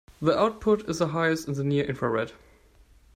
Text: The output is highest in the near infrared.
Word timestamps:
The 0.19 0.35
output 0.35 0.89
is 0.89 0.97
highest 0.97 1.47
in 1.47 1.53
the 1.53 1.63
near 1.63 1.85
infrared. 1.85 2.31